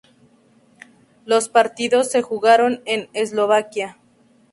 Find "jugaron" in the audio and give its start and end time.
2.23-2.81